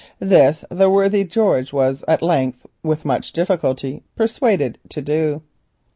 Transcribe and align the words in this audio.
This 0.17 0.65
the 0.71 0.89
worthy 0.89 1.25
George 1.25 1.71
was 1.71 2.03
at 2.07 2.23
length 2.23 2.65
with 2.81 3.05
much 3.05 3.33
difficulty 3.33 4.01
persuaded 4.15 4.79
to 4.89 4.99
do. 5.03 5.41